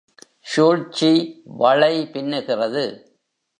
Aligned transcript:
சூழ்ச்சி, 0.41 1.41
வளை 1.45 2.09
பின்னுகிறது. 2.13 2.85